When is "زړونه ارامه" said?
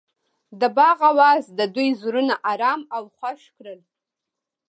2.01-2.85